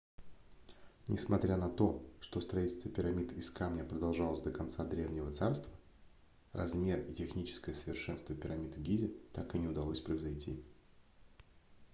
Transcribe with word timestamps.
несмотря 1.07 1.57
на 1.57 1.69
то 1.69 2.01
что 2.21 2.41
строительство 2.41 2.89
пирамид 2.89 3.33
из 3.33 3.51
камня 3.51 3.83
продолжалось 3.83 4.41
до 4.41 4.49
конца 4.51 4.83
древнего 4.83 5.29
царства 5.29 5.71
размер 6.53 7.05
и 7.05 7.13
техническое 7.13 7.75
совершенство 7.75 8.33
пирамид 8.35 8.77
в 8.77 8.81
гизе 8.81 9.09
так 9.31 9.53
и 9.53 9.59
не 9.59 9.67
удалось 9.67 9.99
превзойти 10.01 10.59